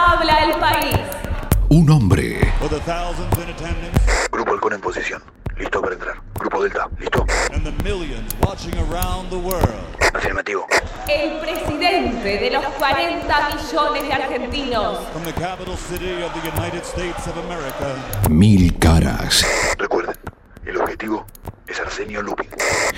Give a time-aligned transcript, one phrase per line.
[0.00, 0.96] Habla el país.
[1.70, 2.52] Un hombre.
[4.30, 5.20] Grupo Halcón en posición.
[5.58, 6.14] Listo para entrar.
[6.38, 6.88] Grupo Delta.
[7.00, 7.26] ¿Listo?
[7.52, 9.66] and the millions watching around the world.
[10.14, 10.66] Afirmativo.
[11.08, 14.98] El presidente de los 40 millones de argentinos.
[15.12, 19.44] From the capital city of the United States of America, Mil caras.
[19.78, 20.14] Recuerden,
[20.64, 21.26] el objetivo
[21.66, 22.48] es Arsenio Lupin.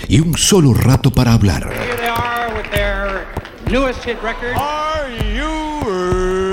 [0.07, 1.73] Y un solo rato para hablar.
[1.73, 3.27] Here they are with their
[3.71, 4.55] newest hit record.
[4.59, 6.50] Are you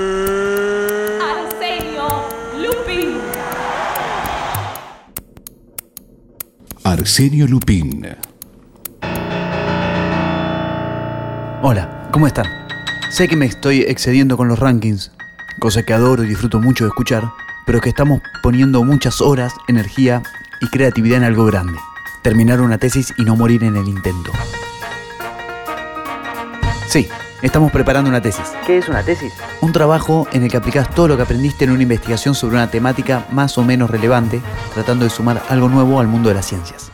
[7.07, 8.05] Arsenio Lupín.
[11.61, 12.45] Hola, ¿cómo están?
[13.09, 15.13] Sé que me estoy excediendo con los rankings,
[15.57, 17.23] cosa que adoro y disfruto mucho de escuchar,
[17.65, 20.21] pero que estamos poniendo muchas horas, energía
[20.59, 21.79] y creatividad en algo grande.
[22.23, 24.33] Terminar una tesis y no morir en el intento.
[26.89, 27.07] Sí,
[27.41, 28.51] estamos preparando una tesis.
[28.65, 29.31] ¿Qué es una tesis?
[29.61, 32.69] Un trabajo en el que aplicas todo lo que aprendiste en una investigación sobre una
[32.69, 34.41] temática más o menos relevante,
[34.73, 36.91] tratando de sumar algo nuevo al mundo de las ciencias.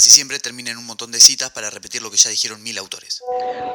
[0.00, 2.78] Casi siempre termina en un montón de citas para repetir lo que ya dijeron mil
[2.78, 3.22] autores.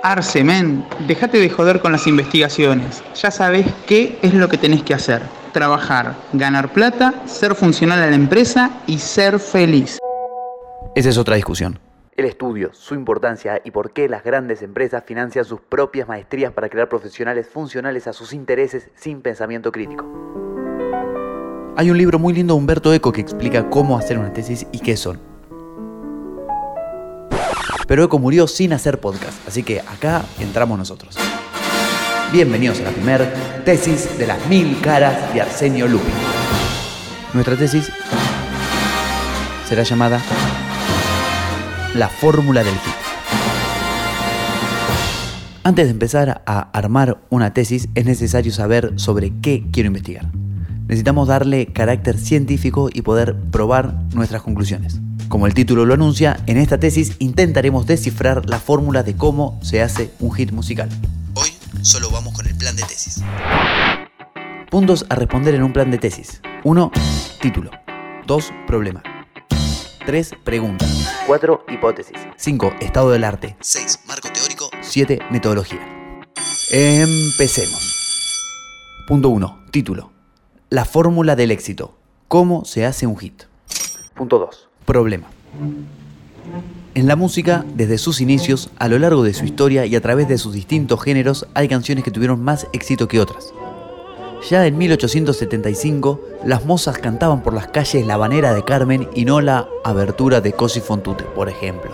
[0.01, 3.03] Arce, men, déjate de joder con las investigaciones.
[3.13, 5.21] Ya sabes qué es lo que tenés que hacer.
[5.53, 9.99] Trabajar, ganar plata, ser funcional a la empresa y ser feliz.
[10.95, 11.77] Esa es otra discusión.
[12.17, 16.69] El estudio, su importancia y por qué las grandes empresas financian sus propias maestrías para
[16.69, 20.05] crear profesionales funcionales a sus intereses sin pensamiento crítico.
[21.77, 24.79] Hay un libro muy lindo de Humberto Eco que explica cómo hacer una tesis y
[24.79, 25.34] qué son.
[27.87, 31.15] Pero Eco murió sin hacer podcast, así que acá entramos nosotros.
[32.33, 33.31] Bienvenidos a la primer
[33.63, 36.13] tesis de las mil caras de Arsenio Lupin.
[37.33, 37.91] Nuestra tesis
[39.67, 40.19] será llamada
[41.93, 42.93] La fórmula del hit.
[45.63, 50.25] Antes de empezar a armar una tesis es necesario saber sobre qué quiero investigar.
[50.87, 55.01] Necesitamos darle carácter científico y poder probar nuestras conclusiones.
[55.29, 59.81] Como el título lo anuncia, en esta tesis intentaremos descifrar la fórmula de cómo se
[59.81, 60.89] hace un hit musical.
[61.33, 61.49] Hoy
[61.81, 63.23] solo vamos con el plan de tesis.
[64.69, 66.41] Puntos a responder en un plan de tesis.
[66.63, 66.91] 1.
[67.41, 67.71] Título.
[68.27, 68.53] 2.
[68.67, 69.01] Problema.
[70.05, 70.31] 3.
[70.43, 70.85] Pregunta.
[71.25, 71.65] 4.
[71.69, 72.17] Hipótesis.
[72.35, 72.75] 5.
[72.79, 73.57] Estado del arte.
[73.61, 74.01] 6.
[74.07, 74.69] Marco teórico.
[74.81, 75.19] 7.
[75.31, 75.79] Metodología.
[76.71, 78.43] Empecemos.
[79.07, 79.65] Punto 1.
[79.71, 80.11] Título.
[80.69, 81.97] La fórmula del éxito.
[82.27, 83.43] ¿Cómo se hace un hit?
[84.15, 84.64] Punto 2.
[84.85, 85.27] Problema.
[86.93, 90.27] En la música, desde sus inicios, a lo largo de su historia y a través
[90.29, 93.53] de sus distintos géneros, hay canciones que tuvieron más éxito que otras.
[94.49, 99.41] Ya en 1875, las mozas cantaban por las calles La Habanera de Carmen y no
[99.41, 101.91] la abertura de Cosi fan tutte, por ejemplo.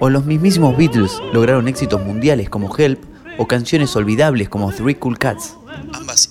[0.00, 3.02] O los mismísimos Beatles lograron éxitos mundiales como Help
[3.38, 5.56] o canciones olvidables como Three Cool Cats.
[5.92, 6.28] Ambas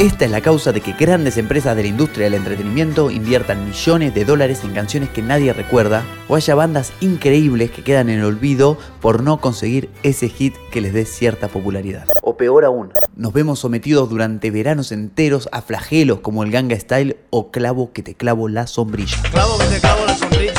[0.00, 4.14] Esta es la causa de que grandes empresas de la industria del entretenimiento inviertan millones
[4.14, 8.24] de dólares en canciones que nadie recuerda o haya bandas increíbles que quedan en el
[8.24, 12.06] olvido por no conseguir ese hit que les dé cierta popularidad.
[12.22, 17.18] O peor aún, Nos vemos sometidos durante veranos enteros a flagelos como el Ganga Style
[17.28, 19.18] o Clavo que te clavo la sombrilla.
[19.30, 20.54] Clavo que te clavo la sombrilla.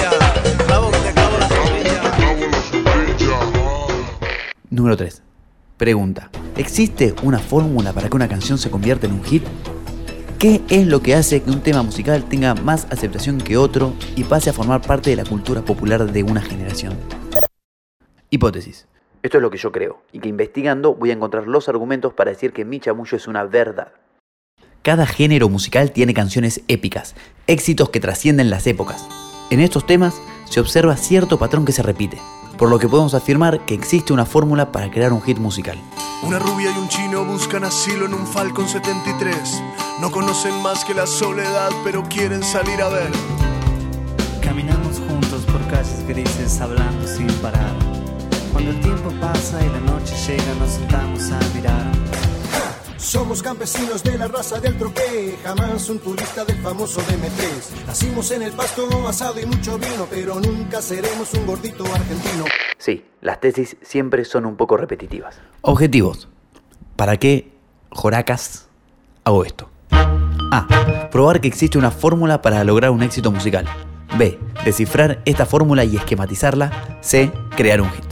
[0.68, 2.12] Clavo que te clavo la sombrilla.
[4.70, 5.24] Número 3.
[5.82, 6.30] Pregunta.
[6.58, 9.42] ¿Existe una fórmula para que una canción se convierta en un hit?
[10.38, 14.24] ¿Qué es lo que hace que un tema musical tenga más aceptación que otro y
[14.24, 16.94] pase a formar parte de la cultura popular de una generación?
[18.30, 18.88] Hipótesis.
[19.24, 20.04] esto es lo que yo creo.
[20.12, 23.44] Y que investigando voy a encontrar los argumentos para decir que mi chamullo es una
[23.46, 23.92] verdad.
[24.84, 27.16] Cada género musical tiene canciones épicas,
[27.48, 29.08] éxitos que trascienden las épocas.
[29.50, 32.22] En estos temas se observa cierto patrón que se repite,
[32.58, 35.80] por lo que podemos afirmar que existe una fórmula para crear un hit musical.
[36.24, 39.34] Una rubia y un chino buscan asilo en un Falcon 73.
[40.02, 43.12] No conocen más que la soledad, pero quieren salir a ver.
[44.42, 47.74] Caminamos juntos por calles grises hablando sin parar.
[48.52, 52.31] Cuando el tiempo pasa y la noche llega nos sentamos a mirar.
[53.02, 57.88] Somos campesinos de la raza del troqué, jamás un turista del famoso DM3.
[57.88, 62.46] Nacimos en el pasto, asado y mucho vino, pero nunca seremos un gordito argentino.
[62.78, 65.42] Sí, las tesis siempre son un poco repetitivas.
[65.62, 66.30] Objetivos.
[66.96, 67.52] ¿Para qué,
[67.90, 68.70] joracas,
[69.24, 69.68] hago esto?
[69.90, 71.10] A.
[71.12, 73.66] Probar que existe una fórmula para lograr un éxito musical.
[74.20, 74.38] B.
[74.64, 77.00] Descifrar esta fórmula y esquematizarla.
[77.02, 77.32] C.
[77.58, 78.06] Crear un hit.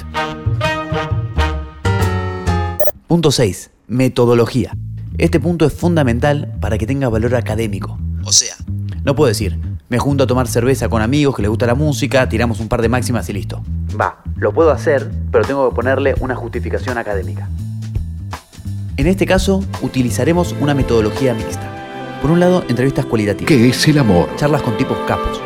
[3.08, 3.70] Punto 6.
[3.90, 4.78] Metodología.
[5.18, 7.98] Este punto es fundamental para que tenga valor académico.
[8.24, 8.56] O sea,
[9.04, 9.60] no puedo decir,
[9.90, 12.84] Me junto a tomar cerveza con amigos que les gusta la música, tiramos un par
[12.84, 13.64] de máximas y listo.
[14.00, 17.50] Va, lo puedo hacer, pero tengo que ponerle una justificación académica.
[18.98, 22.20] En este caso, utilizaremos una metodología mixta.
[22.22, 23.48] Por un lado, entrevistas cualitativas.
[23.48, 24.30] ¿Qué es el amor?
[24.36, 25.42] Charlas con tipos capos.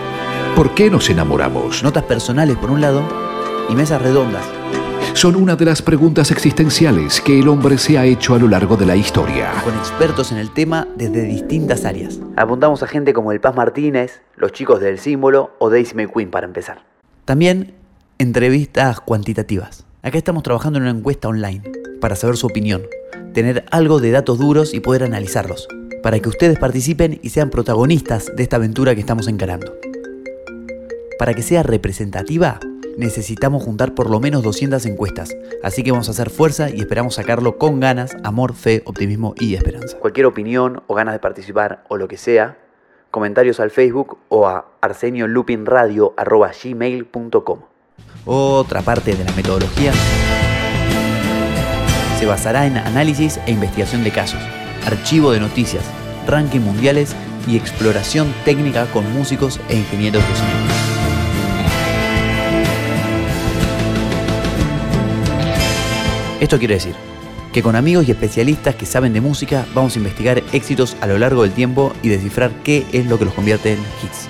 [0.58, 1.82] ¿Por qué nos enamoramos?
[1.82, 3.02] Notas personales por un lado
[3.70, 4.44] y mesas redondas.
[5.14, 8.76] Son una de las preguntas existenciales que el hombre se ha hecho a lo largo
[8.76, 9.52] de la historia.
[9.64, 12.20] Con expertos en el tema desde distintas áreas.
[12.36, 16.48] Apuntamos a gente como el Paz Martínez, los chicos del símbolo o Daisy McQueen para
[16.48, 16.84] empezar.
[17.26, 17.76] También
[18.18, 19.86] entrevistas cuantitativas.
[20.02, 21.62] Acá estamos trabajando en una encuesta online
[22.02, 22.82] para saber su opinión,
[23.34, 25.68] tener algo de datos duros y poder analizarlos,
[26.02, 29.76] para que ustedes participen y sean protagonistas de esta aventura que estamos encarando.
[31.20, 32.60] Para que sea representativa,
[32.98, 37.16] necesitamos juntar por lo menos 200 encuestas, así que vamos a hacer fuerza y esperamos
[37.16, 39.98] sacarlo con ganas, amor, fe, optimismo y esperanza.
[40.00, 42.58] Cualquier opinión o ganas de participar o lo que sea,
[43.12, 47.60] comentarios al Facebook o a arseniolupinradio.gmail.com
[48.26, 49.94] Otra parte de la metodología
[52.20, 54.42] se basará en análisis e investigación de casos,
[54.86, 55.84] archivo de noticias,
[56.26, 57.16] ranking mundiales
[57.48, 61.03] y exploración técnica con músicos e ingenieros de sonido.
[66.44, 66.94] Esto quiere decir
[67.54, 71.18] que con amigos y especialistas que saben de música vamos a investigar éxitos a lo
[71.18, 74.28] largo del tiempo y descifrar qué es lo que los convierte en hits.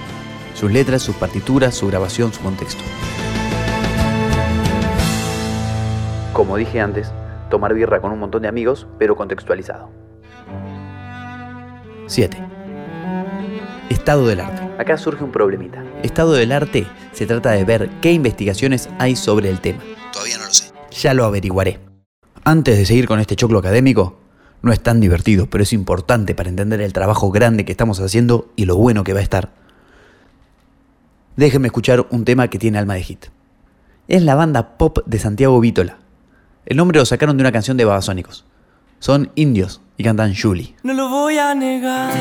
[0.54, 2.84] Sus letras, sus partituras, su grabación, su contexto.
[6.34, 7.12] Como dije antes,
[7.50, 9.90] tomar birra con un montón de amigos, pero contextualizado.
[12.06, 12.38] 7.
[13.90, 14.62] Estado del arte.
[14.78, 15.84] Acá surge un problemita.
[16.04, 19.82] Estado del arte se trata de ver qué investigaciones hay sobre el tema.
[20.12, 20.72] Todavía no lo sé.
[20.92, 21.93] Ya lo averiguaré.
[22.46, 24.20] Antes de seguir con este choclo académico,
[24.62, 28.52] no es tan divertido, pero es importante para entender el trabajo grande que estamos haciendo
[28.58, 29.52] y lo bueno que va a estar.
[31.38, 33.26] Déjenme escuchar un tema que tiene alma de hit.
[34.10, 36.00] Es la banda pop de Santiago Vítola.
[36.66, 38.44] El nombre lo sacaron de una canción de Babasónicos.
[39.00, 40.76] Son indios y cantan Julie.
[40.84, 42.14] No lo voy a negar.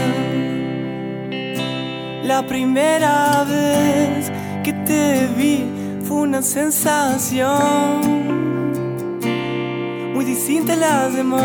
[2.25, 4.31] La primera vez
[4.63, 5.65] que te vi
[6.05, 8.22] fue una sensación
[10.35, 11.43] distinta a las demás.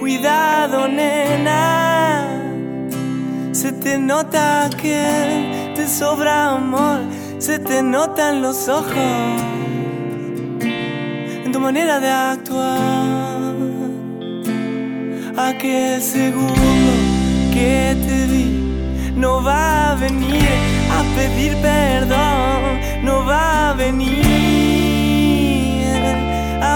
[0.00, 2.40] Cuidado, nena.
[3.52, 7.00] Se te nota que te sobra amor.
[7.38, 9.42] Se te notan los ojos
[11.44, 13.54] en tu manera de actuar.
[15.36, 16.92] Aquel segundo
[17.52, 18.48] que te vi
[19.16, 20.48] no va a venir
[20.98, 24.31] a pedir perdón, no va a venir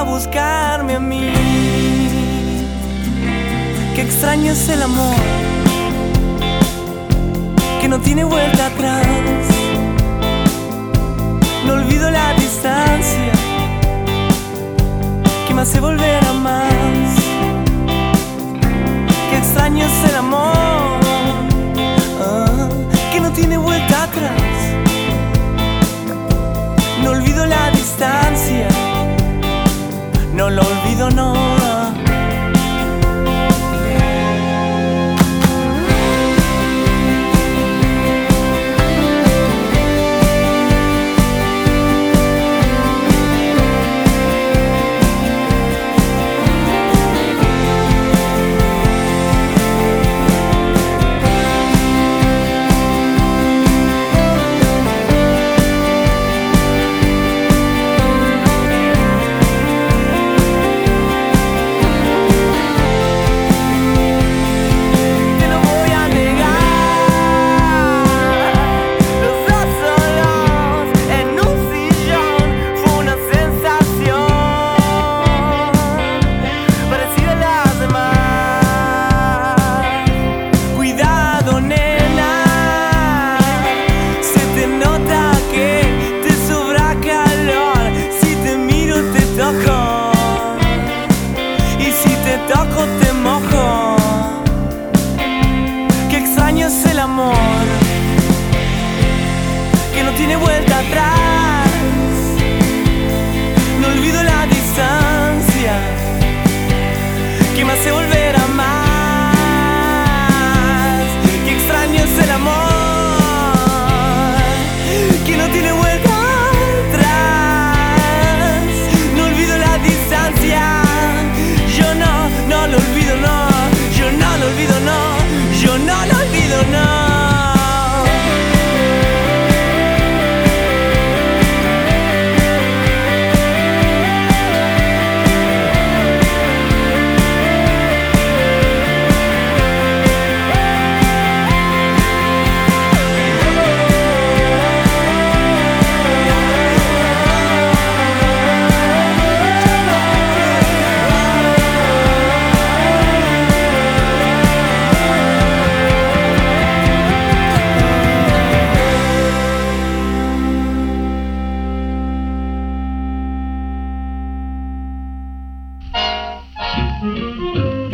[0.03, 1.33] buscarme a mí.
[3.95, 5.17] Qué extraño es el amor
[7.81, 9.07] que no tiene vuelta atrás.
[11.67, 13.33] No olvido la distancia
[15.47, 17.11] que me hace volver a más.
[19.31, 21.01] Qué extraño es el amor
[22.21, 22.69] ah,
[23.13, 24.57] que no tiene vuelta atrás.
[27.03, 28.69] No olvido la distancia,
[30.97, 31.56] olvido, no.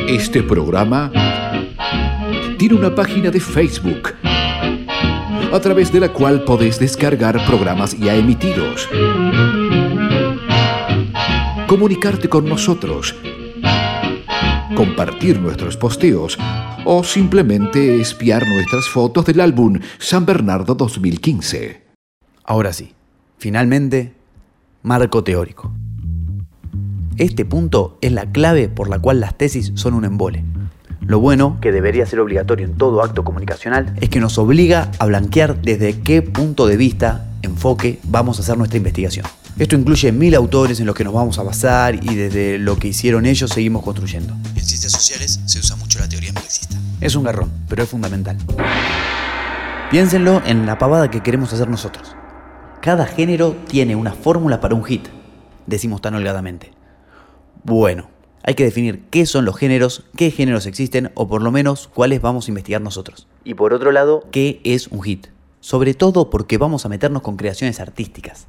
[0.09, 1.11] Este programa
[2.59, 4.15] tiene una página de Facebook
[5.53, 8.89] a través de la cual podés descargar programas ya emitidos,
[11.67, 13.15] comunicarte con nosotros,
[14.75, 16.39] compartir nuestros posteos
[16.85, 21.83] o simplemente espiar nuestras fotos del álbum San Bernardo 2015.
[22.45, 22.93] Ahora sí,
[23.39, 24.15] finalmente,
[24.83, 25.73] marco teórico.
[27.19, 30.45] Este punto es la clave por la cual las tesis son un embole.
[31.01, 35.07] Lo bueno, que debería ser obligatorio en todo acto comunicacional, es que nos obliga a
[35.07, 39.27] blanquear desde qué punto de vista, enfoque, vamos a hacer nuestra investigación.
[39.59, 42.89] Esto incluye mil autores en los que nos vamos a basar y desde lo que
[42.89, 44.33] hicieron ellos seguimos construyendo.
[44.55, 46.79] En ciencias sociales se usa mucho la teoría marxista.
[47.01, 48.39] Es un garrón, pero es fundamental.
[49.91, 52.17] Piénsenlo en la pavada que queremos hacer nosotros.
[52.81, 55.09] Cada género tiene una fórmula para un hit,
[55.67, 56.73] decimos tan holgadamente.
[57.65, 58.09] Bueno,
[58.43, 62.21] hay que definir qué son los géneros, qué géneros existen o por lo menos cuáles
[62.21, 63.29] vamos a investigar nosotros.
[63.45, 65.29] Y por otro lado, qué es un hit.
[65.61, 68.49] Sobre todo porque vamos a meternos con creaciones artísticas.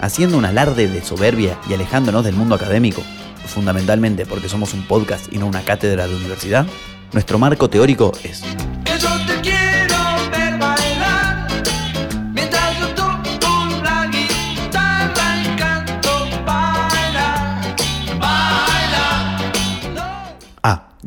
[0.00, 3.02] Haciendo un alarde de soberbia y alejándonos del mundo académico,
[3.46, 6.66] fundamentalmente porque somos un podcast y no una cátedra de universidad,
[7.12, 8.42] nuestro marco teórico es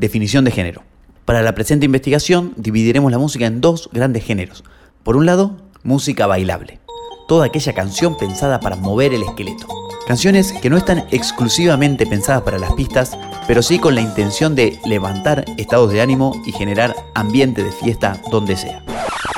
[0.05, 0.83] Definición de género.
[1.25, 4.63] Para la presente investigación dividiremos la música en dos grandes géneros.
[5.01, 6.79] Por un lado, música bailable.
[7.27, 9.65] Toda aquella canción pensada para mover el esqueleto.
[10.05, 14.79] Canciones que no están exclusivamente pensadas para las pistas, pero sí con la intención de
[14.85, 18.85] levantar estados de ánimo y generar ambiente de fiesta donde sea.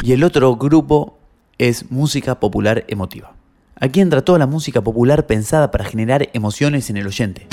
[0.02, 1.18] Y el otro grupo
[1.58, 3.32] es música popular emotiva.
[3.80, 7.48] Aquí entra toda la música popular pensada para generar emociones en el oyente.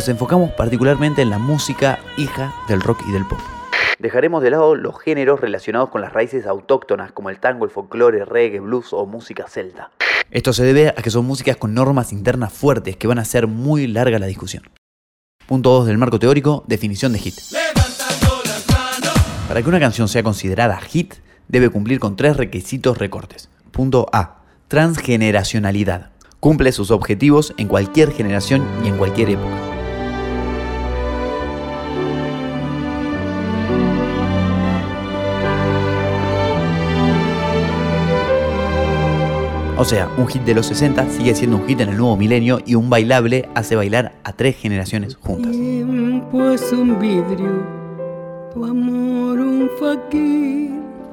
[0.00, 3.38] Nos enfocamos particularmente en la música hija del rock y del pop.
[3.98, 8.24] Dejaremos de lado los géneros relacionados con las raíces autóctonas como el tango, el folclore,
[8.24, 9.90] reggae, blues o música celta.
[10.30, 13.46] Esto se debe a que son músicas con normas internas fuertes que van a hacer
[13.46, 14.62] muy larga la discusión.
[15.46, 17.34] Punto 2 del marco teórico, definición de hit.
[19.48, 21.16] Para que una canción sea considerada hit,
[21.48, 23.50] debe cumplir con tres requisitos recortes.
[23.70, 24.44] Punto A.
[24.68, 26.12] Transgeneracionalidad.
[26.38, 29.69] Cumple sus objetivos en cualquier generación y en cualquier época.
[39.80, 42.60] O sea, un hit de los 60 sigue siendo un hit en el nuevo milenio
[42.66, 45.56] y un bailable hace bailar a tres generaciones juntas.
[45.56, 47.64] un vidrio,
[48.52, 49.70] tu amor un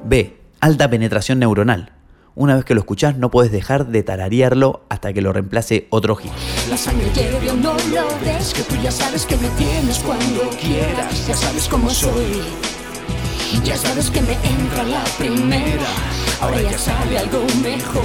[0.04, 0.36] B.
[0.60, 1.92] Alta penetración neuronal.
[2.34, 6.16] Una vez que lo escuchás no puedes dejar de tararearlo hasta que lo reemplace otro
[6.16, 6.30] hit.
[6.68, 7.10] La sangre
[7.62, 11.88] no lo ves, que tú ya sabes que me tienes cuando quieras, ya sabes cómo
[11.88, 12.42] soy.
[13.64, 15.88] Ya sabes que me entra la primera,
[16.40, 18.04] ahora ya sale algo mejor.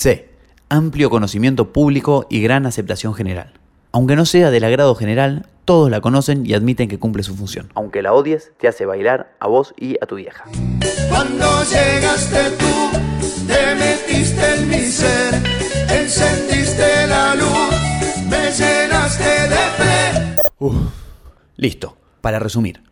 [0.00, 0.30] C.
[0.70, 3.52] Amplio conocimiento público y gran aceptación general.
[3.92, 7.68] Aunque no sea del agrado general, todos la conocen y admiten que cumple su función.
[7.74, 10.44] Aunque la odies, te hace bailar a vos y a tu vieja.
[11.10, 12.98] Cuando llegaste tú,
[13.46, 15.34] te metiste en mi ser,
[15.90, 20.36] encendiste la luz, me llenaste de fe.
[20.60, 20.76] Uf,
[21.56, 21.98] listo.
[22.22, 22.82] Para resumir,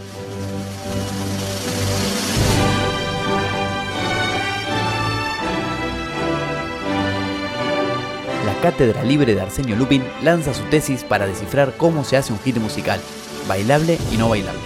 [8.63, 12.57] Cátedra Libre de Arsenio Lupin lanza su tesis para descifrar cómo se hace un hit
[12.59, 13.01] musical,
[13.47, 14.61] bailable y no bailable.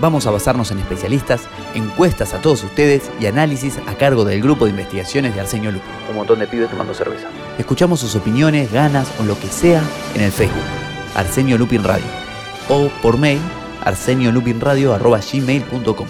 [0.00, 1.42] Vamos a basarnos en especialistas,
[1.74, 5.88] encuestas a todos ustedes y análisis a cargo del grupo de investigaciones de Arsenio Lupin.
[6.10, 7.28] Un montón de pibes tomando cerveza.
[7.58, 9.82] Escuchamos sus opiniones, ganas o lo que sea
[10.14, 10.64] en el Facebook,
[11.14, 12.06] Arsenio Lupin Radio,
[12.68, 13.40] o por mail,
[15.32, 16.06] gmail.com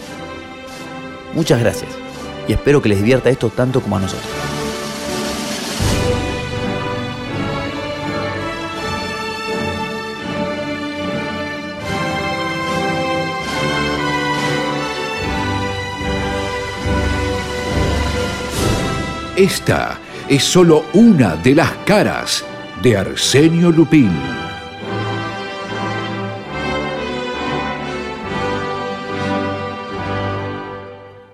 [1.35, 1.91] Muchas gracias
[2.49, 4.52] y espero que les divierta esto tanto como a nosotros.
[19.43, 22.45] Esta es solo una de las caras
[22.81, 24.52] de Arsenio Lupín.